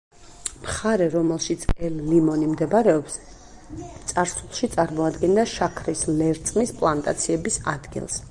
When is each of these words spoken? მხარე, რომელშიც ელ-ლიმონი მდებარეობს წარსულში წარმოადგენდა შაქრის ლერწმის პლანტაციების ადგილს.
მხარე, 0.61 1.07
რომელშიც 1.15 1.65
ელ-ლიმონი 1.89 2.47
მდებარეობს 2.53 3.19
წარსულში 4.13 4.69
წარმოადგენდა 4.77 5.45
შაქრის 5.53 6.03
ლერწმის 6.23 6.73
პლანტაციების 6.81 7.63
ადგილს. 7.77 8.19